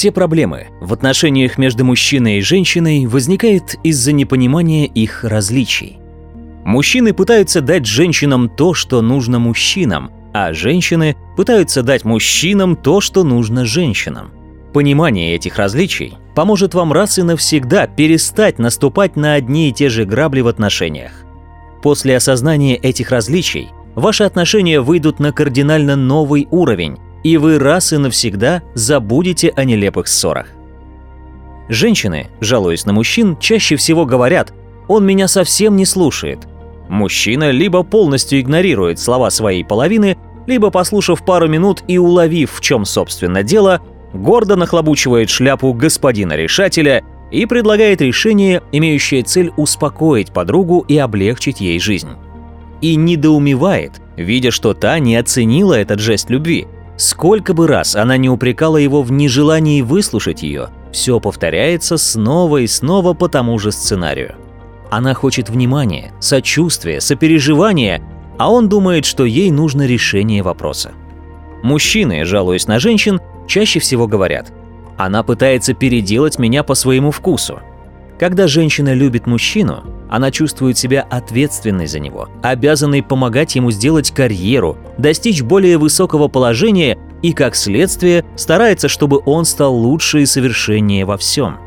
[0.00, 5.98] Все проблемы в отношениях между мужчиной и женщиной возникают из-за непонимания их различий.
[6.64, 13.24] Мужчины пытаются дать женщинам то, что нужно мужчинам, а женщины пытаются дать мужчинам то, что
[13.24, 14.30] нужно женщинам.
[14.72, 20.06] Понимание этих различий поможет вам раз и навсегда перестать наступать на одни и те же
[20.06, 21.12] грабли в отношениях.
[21.82, 27.96] После осознания этих различий ваши отношения выйдут на кардинально новый уровень, и вы раз и
[27.96, 30.48] навсегда забудете о нелепых ссорах.
[31.68, 34.52] Женщины, жалуясь на мужчин, чаще всего говорят
[34.88, 36.40] «он меня совсем не слушает».
[36.88, 42.84] Мужчина либо полностью игнорирует слова своей половины, либо, послушав пару минут и уловив, в чем
[42.84, 43.80] собственно дело,
[44.12, 51.78] гордо нахлобучивает шляпу господина решателя и предлагает решение, имеющее цель успокоить подругу и облегчить ей
[51.78, 52.10] жизнь.
[52.80, 56.66] И недоумевает, видя, что та не оценила этот жест любви.
[57.00, 62.66] Сколько бы раз она не упрекала его в нежелании выслушать ее, все повторяется снова и
[62.66, 64.34] снова по тому же сценарию.
[64.90, 68.02] Она хочет внимания, сочувствия, сопереживания,
[68.36, 70.92] а он думает, что ей нужно решение вопроса.
[71.62, 74.52] Мужчины, жалуясь на женщин, чаще всего говорят
[74.98, 77.60] «она пытается переделать меня по своему вкусу».
[78.18, 84.76] Когда женщина любит мужчину, она чувствует себя ответственной за него, обязанной помогать ему сделать карьеру,
[84.98, 91.16] достичь более высокого положения и, как следствие, старается, чтобы он стал лучше и совершеннее во
[91.16, 91.58] всем.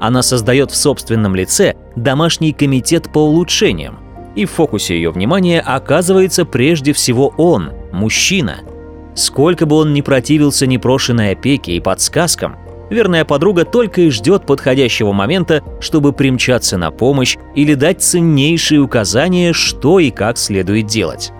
[0.00, 3.98] Она создает в собственном лице домашний комитет по улучшениям,
[4.34, 8.60] и в фокусе ее внимания оказывается прежде всего он, мужчина–
[9.14, 12.56] Сколько бы он ни противился непрошенной опеке и подсказкам,
[12.92, 19.52] верная подруга только и ждет подходящего момента, чтобы примчаться на помощь или дать ценнейшие указания,
[19.52, 21.32] что и как следует делать.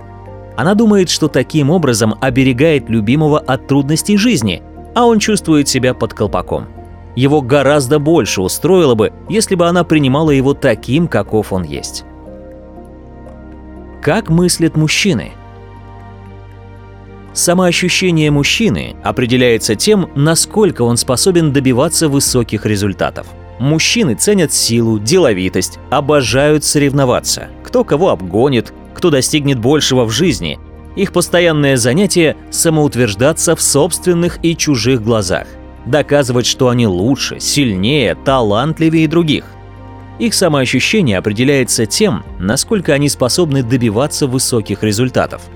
[0.57, 4.63] Она думает, что таким образом оберегает любимого от трудностей жизни,
[4.95, 6.67] а он чувствует себя под колпаком.
[7.15, 12.05] Его гораздо больше устроило бы, если бы она принимала его таким, каков он есть.
[14.03, 15.33] Как мыслят мужчины–
[17.33, 23.27] Самоощущение мужчины определяется тем, насколько он способен добиваться высоких результатов.
[23.59, 27.49] Мужчины ценят силу, деловитость, обожают соревноваться.
[27.65, 30.59] Кто кого обгонит, кто достигнет большего в жизни.
[30.95, 35.47] Их постоянное занятие– самоутверждаться в собственных и чужих глазах.
[35.87, 39.47] Доказывать, что они лучше, сильнее, талантливее других.
[40.19, 45.41] Их самоощущение определяется тем, насколько они способны добиваться высоких результатов–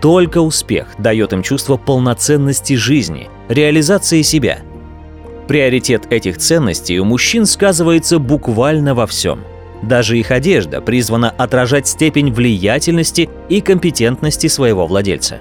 [0.00, 4.60] только успех дает им чувство полноценности жизни, реализации себя.
[5.46, 9.40] Приоритет этих ценностей у мужчин сказывается буквально во всем.
[9.82, 15.38] Даже их одежда призвана отражать степень влиятельности и компетентности своего владельца.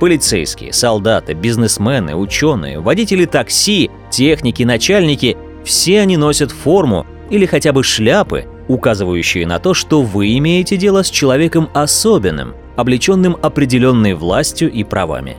[0.00, 7.82] Полицейские, солдаты, бизнесмены, ученые, водители такси, техники, начальники– все они носят форму или хотя бы
[7.82, 14.84] шляпы, указывающие на то, что вы имеете дело с человеком особенным, облеченным определенной властью и
[14.84, 15.36] правами.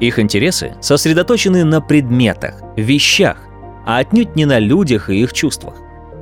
[0.00, 3.38] Их интересы сосредоточены на предметах, вещах,
[3.84, 5.74] а отнюдь не на людях и их чувствах.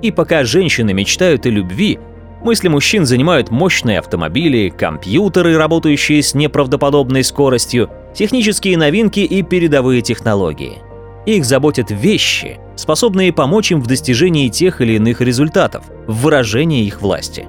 [0.02, 1.98] И пока женщины мечтают о любви,
[2.42, 10.78] мысли мужчин занимают мощные автомобили, компьютеры, работающие с неправдоподобной скоростью, технические новинки и передовые технологии.
[11.26, 17.03] Их заботят вещи, способные помочь им в достижении тех или иных результатов, в выражении их
[17.03, 17.47] власти.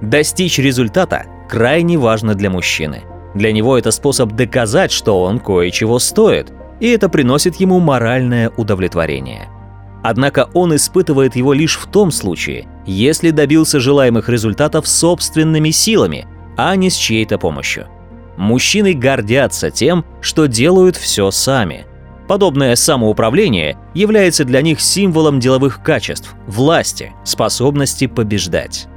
[0.00, 3.02] Достичь результата крайне важно для мужчины.
[3.34, 9.48] Для него это способ доказать, что он кое-чего стоит, и это приносит ему моральное удовлетворение.
[10.02, 16.76] Однако он испытывает его лишь в том случае, если добился желаемых результатов собственными силами, а
[16.76, 17.88] не с чьей-то помощью.
[18.36, 21.86] Мужчины гордятся тем, что делают все сами.
[22.28, 28.88] Подобное самоуправление является для них символом деловых качеств, власти, способности побеждать.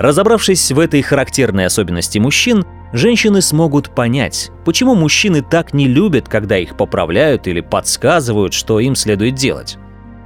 [0.00, 6.56] Разобравшись в этой характерной особенности мужчин, женщины смогут понять, почему мужчины так не любят, когда
[6.56, 9.76] их поправляют или подсказывают, что им следует делать.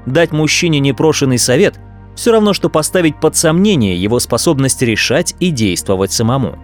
[0.06, 1.80] Дать мужчине непрошенный совет–
[2.14, 6.56] все равно, что поставить под сомнение его способность решать и действовать самому.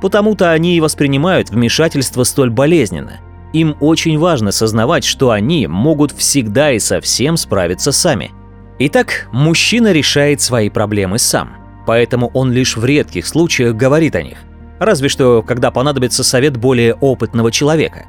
[0.00, 3.20] Потому-то они и воспринимают вмешательство столь болезненно.
[3.52, 8.30] Им очень важно сознавать, что они могут всегда и совсем справиться сами.
[8.78, 11.50] Итак, мужчина решает свои проблемы сам–
[11.86, 14.38] поэтому он лишь в редких случаях говорит о них.
[14.78, 18.06] Разве что, когда понадобится совет более опытного человека.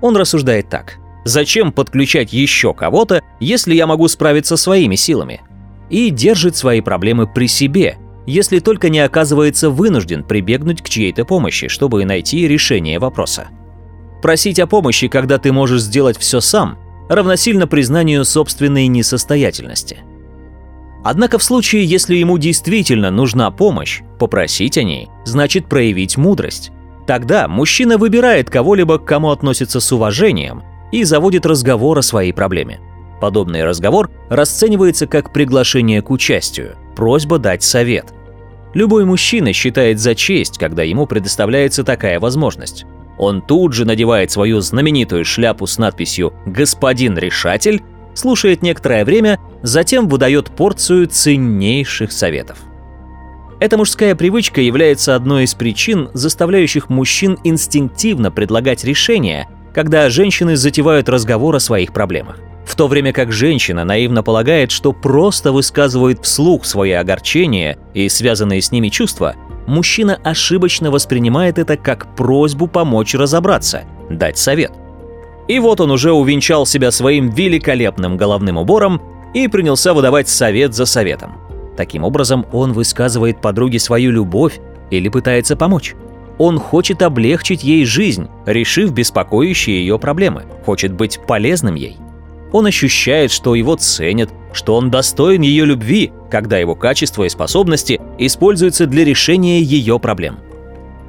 [0.00, 0.98] Он рассуждает так.
[1.24, 5.40] Зачем подключать еще кого-то, если я могу справиться своими силами?
[5.88, 7.96] И держит свои проблемы при себе,
[8.26, 13.48] если только не оказывается вынужден прибегнуть к чьей-то помощи, чтобы найти решение вопроса.
[14.20, 16.78] Просить о помощи, когда ты можешь сделать все сам,
[17.08, 19.98] равносильно признанию собственной несостоятельности.
[21.04, 26.70] Однако в случае, если ему действительно нужна помощь, попросить о ней значит проявить мудрость.
[27.06, 30.62] Тогда мужчина выбирает кого-либо, к кому относится с уважением,
[30.92, 32.80] и заводит разговор о своей проблеме.
[33.20, 38.12] Подобный разговор расценивается как приглашение к участию, просьба дать совет.
[38.74, 42.84] Любой мужчина считает за честь, когда ему предоставляется такая возможность.
[43.18, 47.82] Он тут же надевает свою знаменитую шляпу с надписью «Господин решатель»,
[48.14, 52.58] слушает некоторое время, затем выдает порцию ценнейших советов.
[53.60, 61.08] Эта мужская привычка является одной из причин, заставляющих мужчин инстинктивно предлагать решения, когда женщины затевают
[61.08, 62.38] разговор о своих проблемах.
[62.66, 68.62] В то время как женщина наивно полагает, что просто высказывает вслух свои огорчения и связанные
[68.62, 69.36] с ними чувства,
[69.66, 74.72] мужчина ошибочно воспринимает это как просьбу помочь разобраться, дать совет.
[75.48, 79.00] И вот он уже увенчал себя своим великолепным головным убором
[79.34, 81.38] и принялся выдавать совет за советом.
[81.76, 84.60] Таким образом, он высказывает подруге свою любовь
[84.90, 85.94] или пытается помочь.
[86.38, 91.96] Он хочет облегчить ей жизнь, решив беспокоящие ее проблемы, хочет быть полезным ей–
[92.52, 98.00] он ощущает, что его ценят, что он достоин ее любви, когда его качества и способности
[98.18, 100.38] используются для решения ее проблем.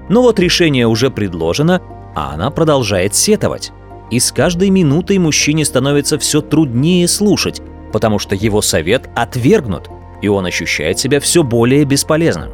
[0.10, 1.82] Но вот решение уже предложено,
[2.16, 3.72] а она продолжает сетовать.
[4.14, 9.90] И с каждой минутой мужчине становится все труднее слушать, потому что его совет отвергнут,
[10.22, 12.52] и он ощущает себя все более бесполезным.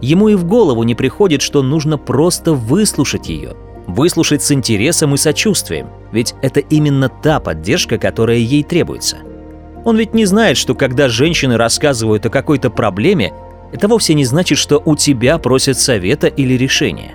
[0.00, 3.54] Ему и в голову не приходит, что нужно просто выслушать ее–
[3.86, 9.18] выслушать с интересом и сочувствием, ведь это именно та поддержка, которая ей требуется.
[9.84, 13.32] Он ведь не знает, что когда женщины рассказывают о какой-то проблеме,
[13.72, 17.14] это вовсе не значит, что у тебя просят совета или решения.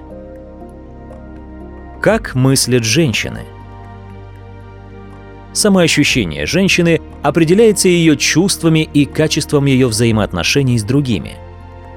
[2.02, 3.42] Как мыслят женщины?
[5.54, 11.34] Самоощущение женщины определяется ее чувствами и качеством ее взаимоотношений с другими–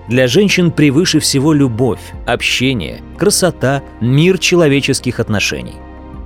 [0.08, 5.74] для женщин превыше всего любовь, общение, красота, мир человеческих отношений.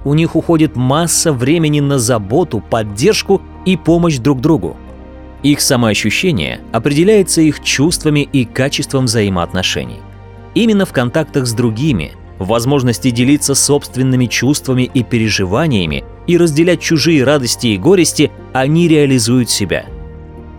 [0.05, 4.77] У них уходит масса времени на заботу, поддержку и помощь друг другу.
[5.43, 10.01] Их самоощущение определяется их чувствами и качеством взаимоотношений.
[10.55, 17.25] Именно в контактах с другими, в возможности делиться собственными чувствами и переживаниями и разделять чужие
[17.25, 19.87] радости и горести, они реализуют себя.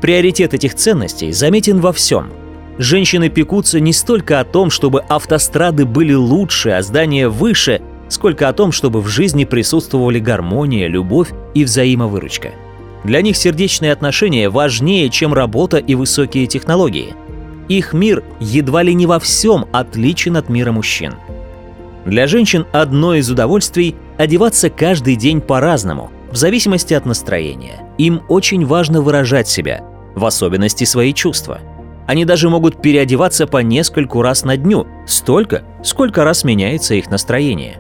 [0.02, 2.32] Приоритет этих ценностей заметен во всем–
[2.78, 8.54] Женщины пекутся не столько о том, чтобы автострады были лучше, а здания выше, сколько о
[8.54, 12.50] том, чтобы в жизни присутствовали гармония, любовь и взаимовыручка.
[13.04, 17.14] Для них сердечные отношения важнее, чем работа и высокие технологии.
[17.68, 21.14] Их мир едва ли не во всем отличен от мира мужчин.
[22.06, 27.86] Для женщин одно из удовольствий– одеваться каждый день по-разному, в зависимости от настроения.
[27.98, 29.84] Им очень важно выражать себя,
[30.16, 31.60] в особенности свои чувства–
[32.12, 37.80] они даже могут переодеваться по нескольку раз на дню, столько, сколько раз меняется их настроение.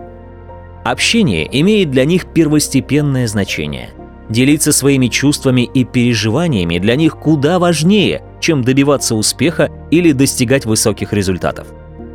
[0.85, 3.89] Общение имеет для них первостепенное значение.
[4.29, 11.11] Делиться своими чувствами и переживаниями для них куда важнее, чем добиваться успеха или достигать высоких
[11.11, 11.67] результатов.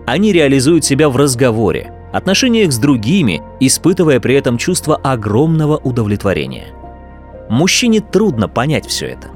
[0.06, 6.66] Они реализуют себя в разговоре, отношениях с другими, испытывая при этом чувство огромного удовлетворения.
[7.48, 9.28] Мужчине трудно понять все это.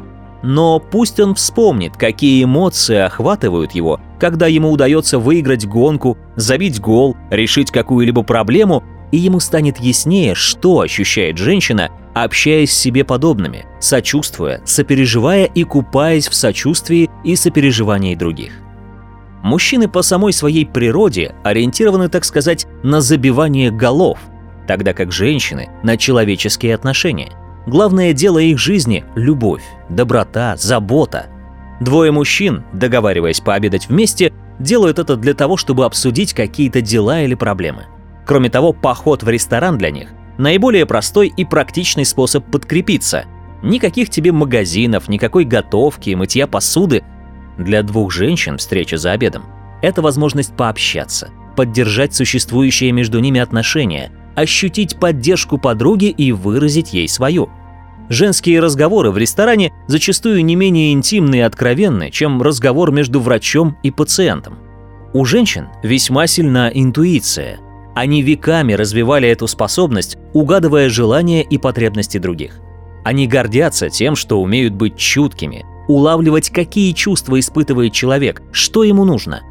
[0.43, 7.17] Но пусть он вспомнит, какие эмоции охватывают его, когда ему удается выиграть гонку, забить гол,
[7.31, 14.63] решить какую-либо проблему, и ему станет яснее, что ощущает женщина, общаясь с себе подобными, сочувствуя,
[14.65, 18.53] сопереживая и купаясь в сочувствии и сопереживании других.
[19.43, 24.19] Мужчины по самой своей природе ориентированы, так сказать, на забивание голов,
[24.67, 27.33] тогда как женщины– на человеческие отношения.
[27.67, 31.27] Главное дело их жизни– любовь, доброта, забота.
[31.81, 37.87] Двое мужчин, договариваясь пообедать вместе, делают это для того, чтобы обсудить какие-то дела или проблемы.
[38.27, 40.09] Кроме того, поход в ресторан для них–
[40.41, 43.25] наиболее простой и практичный способ подкрепиться.
[43.63, 47.05] Никаких тебе магазинов, никакой готовки, мытья посуды.
[47.61, 49.45] Для двух женщин встреча за обедом–
[49.83, 57.51] это возможность пообщаться, поддержать существующие между ними отношения– ощутить поддержку подруги и выразить ей свою.
[58.09, 63.91] Женские разговоры в ресторане зачастую не менее интимны и откровенны, чем разговор между врачом и
[63.91, 64.59] пациентом.
[65.13, 67.59] У женщин весьма сильна интуиция.
[67.95, 72.59] Они веками развивали эту способность, угадывая желания и потребности других.
[73.05, 79.43] Они гордятся тем, что умеют быть чуткими, улавливать, какие чувства испытывает человек, что ему нужно,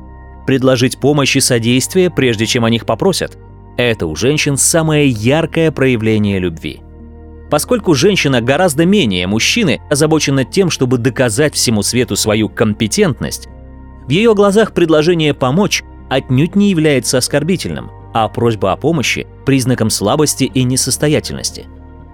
[0.46, 3.38] предложить помощь и содействие, прежде чем о них попросят–
[3.80, 6.82] это у женщин самое яркое проявление любви.
[7.50, 13.48] Поскольку женщина гораздо менее мужчины озабочена тем, чтобы доказать всему свету свою компетентность,
[14.06, 20.44] в ее глазах предложение помочь отнюдь не является оскорбительным, а просьба о помощи– признаком слабости
[20.44, 21.68] и несостоятельности.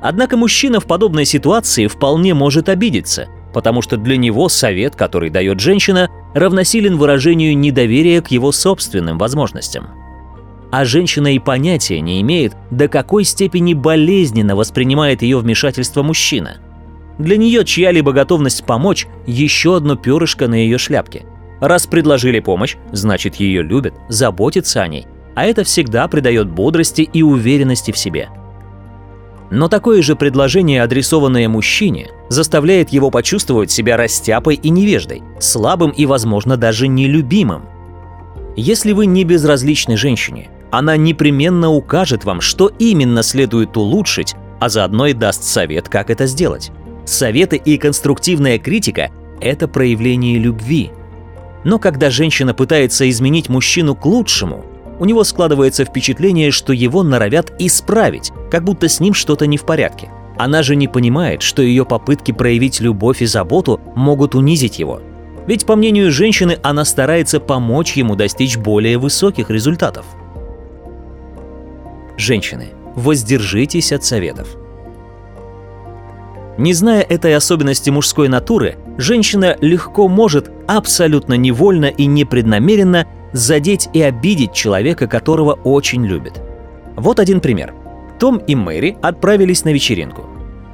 [0.04, 5.62] Однако мужчина в подобной ситуации вполне может обидеться, потому что для него совет, который дает
[5.62, 9.88] женщина, равносилен выражению недоверия к его собственным возможностям.
[10.74, 16.58] А женщина и понятия не имеет, до какой степени болезненно воспринимает ее вмешательство мужчина.
[17.18, 21.24] Для нее чья-либо готовность помочь– еще одно перышко на ее шляпке.
[21.62, 27.24] Раз предложили помощь, значит ее любят, заботятся о ней, а это всегда придает бодрости и
[27.24, 28.28] уверенности в себе–
[29.52, 36.06] но такое же предложение, адресованное мужчине, заставляет его почувствовать себя растяпой и невеждой, слабым и,
[36.06, 37.64] возможно, даже нелюбимым.
[38.56, 45.08] Если вы не безразличны женщине, она непременно укажет вам, что именно следует улучшить, а заодно
[45.08, 46.72] и даст совет, как это сделать.
[47.06, 49.12] Советы и конструктивная критика–
[49.42, 50.92] это проявление любви.
[51.64, 54.66] Но когда женщина пытается изменить мужчину к лучшему–
[55.00, 59.66] у него складывается впечатление, что его норовят исправить, как будто с ним что-то не в
[59.66, 60.10] порядке.
[60.38, 65.02] Она же не понимает, что ее попытки проявить любовь и заботу могут унизить его.
[65.48, 70.06] Ведь, по мнению женщины, она старается помочь ему достичь более высоких результатов.
[72.18, 74.56] Женщины, воздержитесь от советов.
[76.58, 84.02] Не зная этой особенности мужской натуры, женщина легко может абсолютно невольно и непреднамеренно задеть и
[84.02, 86.42] обидеть человека, которого очень любит.
[86.96, 87.74] Вот один пример.
[88.20, 90.24] Том и Мэри отправились на вечеринку.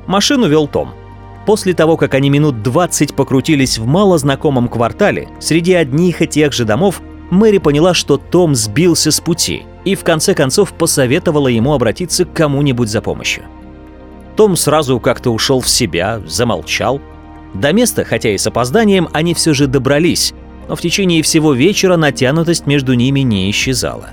[0.08, 0.94] Машину вел Том.
[1.46, 6.66] После того, как они минут 20 покрутились в малознакомом квартале, среди одних и тех же
[6.66, 7.02] домов,
[7.32, 12.34] Мэри поняла, что Том сбился с пути и в конце концов посоветовала ему обратиться к
[12.34, 13.44] кому-нибудь за помощью.
[14.36, 17.02] Том сразу как-то ушел в себя, замолчал.
[17.56, 20.34] До места, хотя и с опозданием, они все же добрались,
[20.72, 24.12] но в течение всего вечера натянутость между ними не исчезала.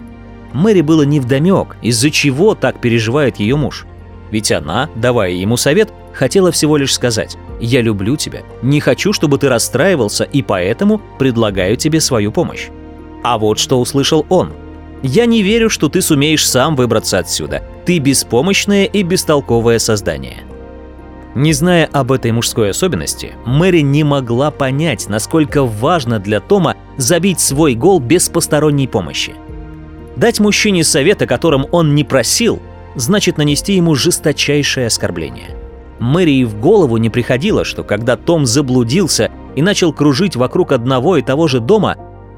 [0.53, 3.87] Мэри было невдомек, из-за чего так переживает ее муж.
[4.33, 9.39] Ведь она, давая ему совет, хотела всего лишь сказать «Я люблю тебя, не хочу, чтобы
[9.39, 12.71] ты расстраивался, и поэтому предлагаю тебе свою помощь».
[13.23, 14.53] А вот что услышал он.
[15.05, 17.63] «Я не верю, что ты сумеешь сам выбраться отсюда.
[17.87, 20.48] Ты беспомощное и бестолковое создание».
[21.39, 27.39] Не зная об этой мужской особенности, Мэри не могла понять, насколько важно для Тома забить
[27.39, 29.35] свой гол без посторонней помощи.
[30.17, 32.61] Дать мужчине совет, о котором он не просил,
[32.97, 35.51] значит нанести ему жесточайшее оскорбление.
[36.01, 41.19] Мэри и в голову не приходило, что когда Том заблудился и начал кружить вокруг одного
[41.19, 41.95] и того же дома,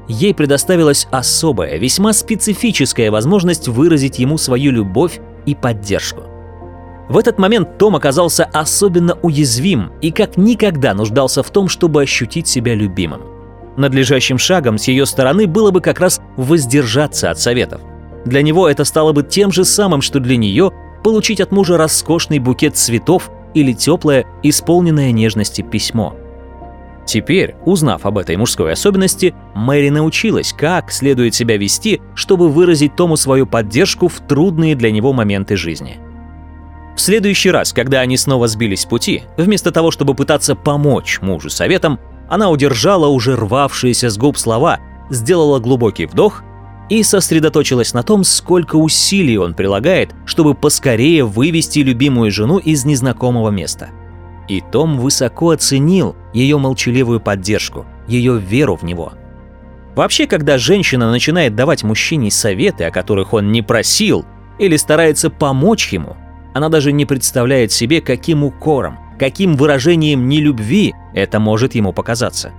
[0.07, 6.30] ей предоставилась особая, весьма специфическая возможность выразить ему свою любовь и поддержку.
[7.11, 12.47] В этот момент Том оказался особенно уязвим и как никогда нуждался в том, чтобы ощутить
[12.47, 13.23] себя любимым.
[13.75, 17.81] Надлежащим шагом с ее стороны было бы как раз воздержаться от советов.
[18.23, 20.71] Для него это стало бы тем же самым, что для нее
[21.03, 26.15] получить от мужа роскошный букет цветов или теплое, исполненное нежности письмо.
[27.05, 33.17] Теперь, узнав об этой мужской особенности, Мэри научилась, как следует себя вести, чтобы выразить Тому
[33.17, 35.97] свою поддержку в трудные для него моменты жизни–
[37.01, 41.99] следующий раз, когда они снова сбились с пути, вместо того, чтобы пытаться помочь мужу советом,
[42.29, 44.79] она удержала уже рвавшиеся с губ слова,
[45.09, 46.43] сделала глубокий вдох
[46.89, 53.49] и сосредоточилась на том, сколько усилий он прилагает, чтобы поскорее вывести любимую жену из незнакомого
[53.49, 53.89] места.
[54.47, 59.13] И Том высоко оценил ее молчаливую поддержку, ее веру в него.
[59.95, 64.25] Вообще, когда женщина начинает давать мужчине советы, о которых он не просил,
[64.57, 66.15] или старается помочь ему,
[66.53, 72.51] она даже не представляет себе, каким укором, каким выражением нелюбви это может ему показаться.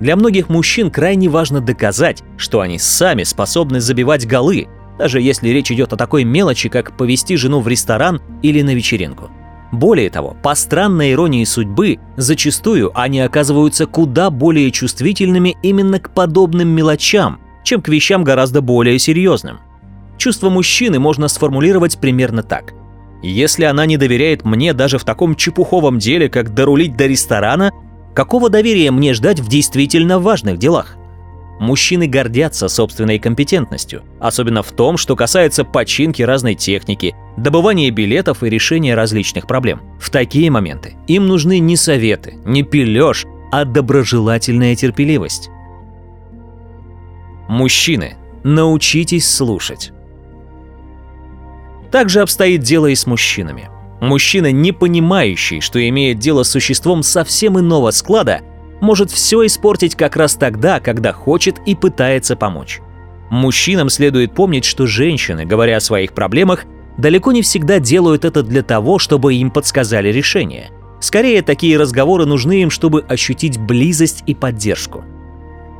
[0.00, 5.72] Для многих мужчин крайне важно доказать, что они сами способны забивать голы, даже если речь
[5.72, 9.30] идет о такой мелочи, как повести жену в ресторан или на вечеринку.
[9.70, 16.68] Более того, по странной иронии судьбы, зачастую они оказываются куда более чувствительными именно к подобным
[16.68, 19.58] мелочам, чем к вещам гораздо более серьезным.
[20.16, 22.72] Чувство мужчины можно сформулировать примерно так.
[23.22, 27.72] Если она не доверяет мне даже в таком чепуховом деле, как дорулить до ресторана,
[28.14, 30.96] какого доверия мне ждать в действительно важных делах?
[31.58, 38.48] Мужчины гордятся собственной компетентностью, особенно в том, что касается починки разной техники, добывания билетов и
[38.48, 39.80] решения различных проблем.
[40.00, 45.50] В такие моменты им нужны не советы, не пилеж, а доброжелательная терпеливость.
[47.48, 49.90] Мужчины, научитесь слушать.
[51.90, 53.70] Так же обстоит дело и с мужчинами.
[54.00, 58.42] Мужчина, не понимающий, что имеет дело с существом совсем иного склада,
[58.80, 62.80] может все испортить как раз тогда, когда хочет и пытается помочь.
[63.30, 66.64] Мужчинам следует помнить, что женщины, говоря о своих проблемах,
[66.96, 70.70] далеко не всегда делают это для того, чтобы им подсказали решение.
[71.00, 75.04] Скорее, такие разговоры нужны им, чтобы ощутить близость и поддержку.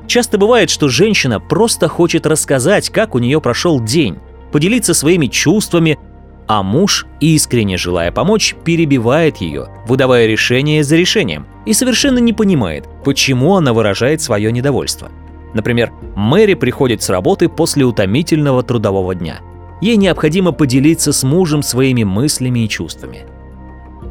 [0.06, 4.18] Часто бывает, что женщина просто хочет рассказать, как у нее прошел день,
[4.52, 5.98] поделиться своими чувствами,
[6.46, 12.88] а муж, искренне желая помочь, перебивает ее, выдавая решение за решением, и совершенно не понимает,
[13.04, 15.10] почему она выражает свое недовольство.
[15.52, 19.40] Например, Мэри приходит с работы после утомительного трудового дня.
[19.80, 23.26] Ей необходимо поделиться с мужем своими мыслями и чувствами.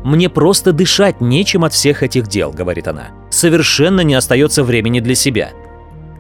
[0.03, 3.09] «Мне просто дышать нечем от всех этих дел»,— говорит она.
[3.29, 5.51] «Совершенно не остается времени для себя».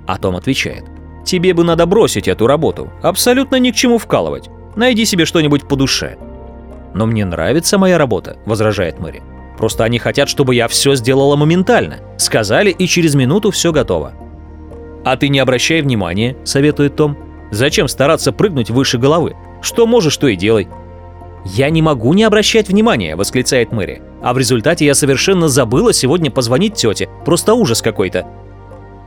[0.07, 0.85] А Том отвечает.
[1.27, 4.49] «Тебе бы надо бросить эту работу, абсолютно ни к чему вкалывать.
[4.77, 6.15] Найди себе что-нибудь по душе».
[6.93, 9.21] «Но мне нравится моя работа»,— возражает Мэри.
[9.57, 11.97] «Просто они хотят, чтобы я все сделала моментально.
[12.17, 14.13] Сказали, и через минуту все готово».
[15.03, 17.17] «А ты не обращай внимания»,— советует Том.
[17.51, 19.35] «Зачем стараться прыгнуть выше головы?
[19.61, 20.69] Что можешь, то и делай».
[21.43, 24.01] «Я не могу не обращать внимания»,— восклицает Мэри.
[24.21, 27.09] «А в результате я совершенно забыла сегодня позвонить тете.
[27.25, 28.25] Просто ужас какой-то.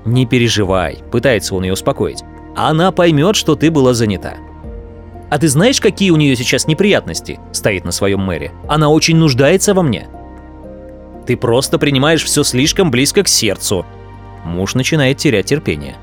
[0.04, 2.24] «Не переживай»,— пытается он ее успокоить.
[2.56, 4.34] «Она поймет, что ты была занята».
[5.30, 8.52] «А ты знаешь, какие у нее сейчас неприятности?»— стоит на своем мэре.
[8.68, 10.08] «Она очень нуждается во мне».
[11.26, 13.86] «Ты просто принимаешь все слишком близко к сердцу».
[14.44, 15.96] Муж начинает терять терпение.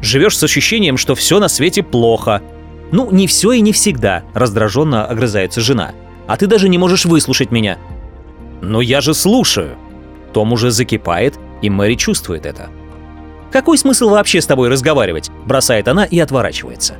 [0.00, 2.42] «Живешь с ощущением, что все на свете плохо».
[2.92, 5.92] «Ну, не все и не всегда»,— раздраженно огрызается жена.
[6.26, 7.78] «А ты даже не можешь выслушать меня».
[8.62, 9.76] «Но я же слушаю».
[10.32, 12.70] Том уже закипает, и Мэри чувствует это.
[13.52, 16.94] Какой смысл вообще с тобой разговаривать?»– бросает она и отворачивается.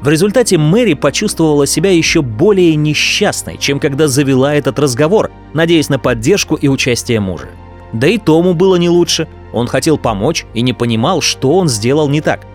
[0.00, 5.98] В результате Мэри почувствовала себя еще более несчастной, чем когда завела этот разговор, надеясь на
[6.00, 7.50] поддержку и участие мужа.
[7.92, 9.28] Да и Тому было не лучше.
[9.52, 12.46] Он хотел помочь и не понимал, что он сделал не так.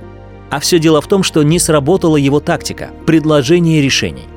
[0.49, 4.27] А все дело в том, что не сработала его тактика– предложение решений.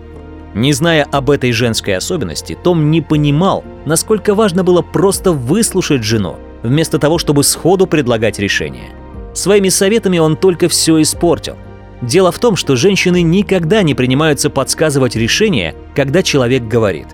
[0.55, 6.37] Не зная об этой женской особенности, Том не понимал, насколько важно было просто выслушать жену,
[6.63, 8.91] вместо того, чтобы сходу предлагать решение.
[9.35, 11.57] Своими советами он только все испортил.
[12.03, 17.09] Дело в том, что женщины никогда не принимаются подсказывать решение, когда человек говорит.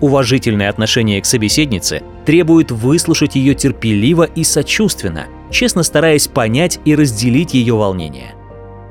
[0.00, 7.54] Уважительное отношение к собеседнице требует выслушать ее терпеливо и сочувственно, честно стараясь понять и разделить
[7.54, 8.34] ее волнение.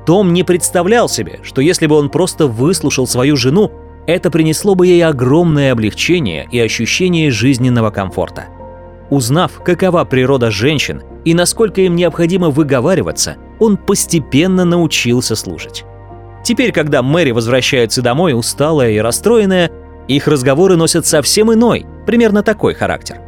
[0.04, 3.70] Том не представлял себе, что если бы он просто выслушал свою жену,
[4.06, 8.46] это принесло бы ей огромное облегчение и ощущение жизненного комфорта–
[9.10, 15.84] Узнав, какова природа женщин и насколько им необходимо выговариваться, он постепенно научился слушать.
[16.44, 19.70] Теперь, когда Мэри возвращается домой усталая и расстроенная,
[20.08, 23.18] их разговоры носят совсем иной, примерно такой характер.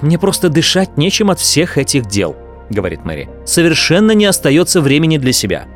[0.00, 2.36] «Мне просто дышать нечем от всех этих дел»,—
[2.70, 3.28] говорит Мэри.
[3.44, 5.66] «Совершенно не остается времени для себя».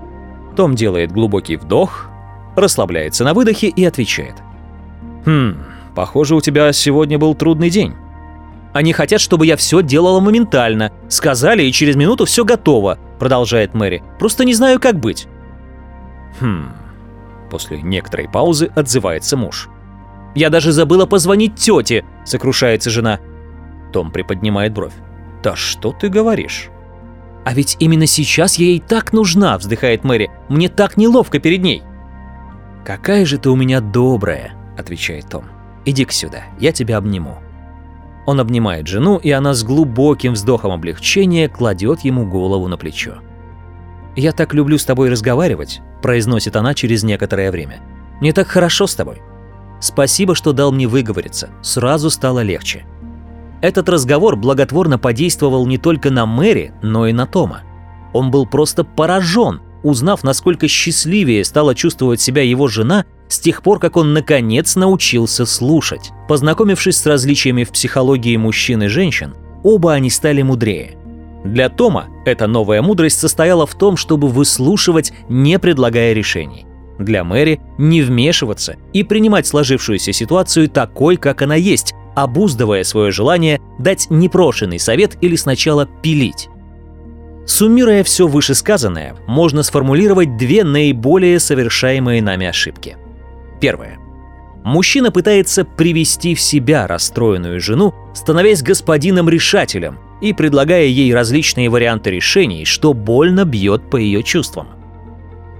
[0.56, 2.08] Том делает глубокий вдох,
[2.54, 4.34] расслабляется на выдохе и отвечает.
[5.24, 5.56] «Хм,
[5.96, 7.94] похоже, у тебя сегодня был трудный день».
[8.72, 10.92] Они хотят, чтобы я все делала моментально.
[11.08, 14.02] Сказали, и через минуту все готово»,— продолжает Мэри.
[14.18, 15.26] «Просто не знаю, как быть».
[16.40, 16.72] «Хм...»
[17.50, 19.68] После некоторой паузы отзывается муж.
[20.34, 23.18] «Я даже забыла позвонить тете»,— сокрушается жена.
[23.92, 24.92] Том приподнимает бровь.
[25.42, 26.68] «Да что ты говоришь?»
[27.44, 30.30] «А ведь именно сейчас я ей так нужна»,— вздыхает Мэри.
[30.48, 31.82] «Мне так неловко перед ней».
[32.84, 35.44] «Какая же ты у меня добрая»,— отвечает Том.
[35.86, 37.38] «Иди-ка сюда, я тебя обниму».
[38.28, 43.20] Он обнимает жену, и она с глубоким вздохом облегчения кладет ему голову на плечо.
[44.16, 47.80] «Я так люблю с тобой разговаривать»,– произносит она через некоторое время.
[48.20, 49.22] «Мне так хорошо с тобой.
[49.80, 51.48] Спасибо, что дал мне выговориться.
[51.62, 52.84] Сразу стало легче».
[53.62, 57.62] Этот разговор благотворно подействовал не только на Мэри, но и на Тома.
[58.12, 63.78] Он был просто поражен, узнав, насколько счастливее стала чувствовать себя его жена с тех пор,
[63.78, 66.10] как он наконец научился слушать.
[66.28, 70.96] Познакомившись с различиями в психологии мужчин и женщин, оба они стали мудрее.
[71.44, 76.66] Для Тома эта новая мудрость состояла в том, чтобы выслушивать, не предлагая решений.
[76.98, 83.60] Для Мэри– не вмешиваться и принимать сложившуюся ситуацию такой, как она есть, обуздывая свое желание
[83.78, 86.48] дать непрошенный совет или сначала пилить.
[87.48, 92.96] Суммируя все вышесказанное, можно сформулировать две наиболее совершаемые нами ошибки–
[93.60, 93.98] Первое.
[94.64, 102.64] Мужчина пытается привести в себя расстроенную жену, становясь господином-решателем и предлагая ей различные варианты решений,
[102.64, 104.68] что больно бьет по ее чувствам.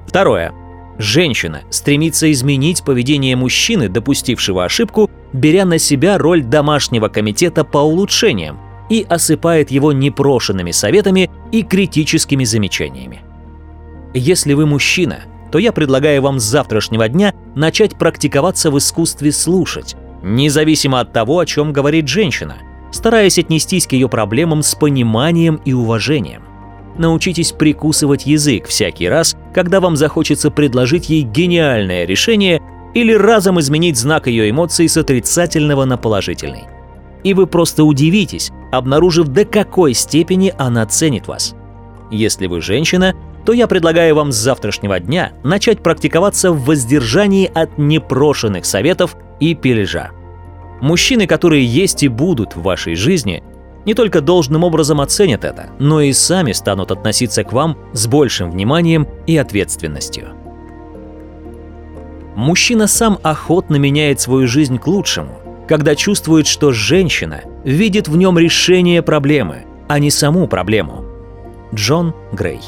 [0.06, 0.52] Второе.
[0.98, 8.58] Женщина стремится изменить поведение мужчины, допустившего ошибку, беря на себя роль домашнего комитета по улучшениям
[8.88, 13.22] и осыпает его непрошенными советами и критическими замечаниями.
[14.14, 15.20] Если вы мужчина,
[15.50, 21.38] то я предлагаю вам с завтрашнего дня начать практиковаться в искусстве слушать, независимо от того,
[21.38, 22.56] о чем говорит женщина,
[22.92, 26.42] стараясь отнестись к ее проблемам с пониманием и уважением.
[26.96, 32.60] Научитесь прикусывать язык всякий раз, когда вам захочется предложить ей гениальное решение
[32.94, 36.64] или разом изменить знак ее эмоций с отрицательного на положительный.
[37.24, 41.54] И вы просто удивитесь, обнаружив до какой степени она ценит вас.
[42.10, 47.78] Если вы женщина, то я предлагаю вам с завтрашнего дня начать практиковаться в воздержании от
[47.78, 50.10] непрошенных советов и пележа.
[50.80, 53.42] Мужчины, которые есть и будут в вашей жизни,
[53.84, 58.50] не только должным образом оценят это, но и сами станут относиться к вам с большим
[58.50, 60.28] вниманием и ответственностью.
[62.36, 68.38] Мужчина сам охотно меняет свою жизнь к лучшему, когда чувствует, что женщина видит в нем
[68.38, 71.04] решение проблемы, а не саму проблему.
[71.74, 72.60] Джон Грей